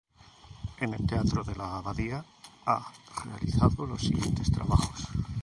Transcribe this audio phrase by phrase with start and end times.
[0.79, 2.25] En el Teatro de La Abadía
[2.65, 2.91] ha
[3.23, 5.07] realizado los siguientes trabajos